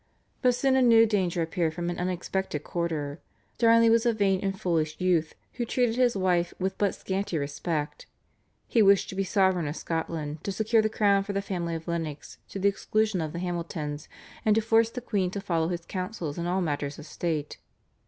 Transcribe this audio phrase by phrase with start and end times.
[0.41, 3.21] But soon a new danger appeared from an unexpected quarter.
[3.59, 8.07] Darnley was a vain and foolish youth who treated his wife with but scanty respect.
[8.67, 11.87] He wished to be sovereign of Scotland, to secure the crown for the family of
[11.87, 14.09] Lennox to the exclusion of the Hamiltons,
[14.43, 17.59] and to force the queen to follow his counsels in all matters of state.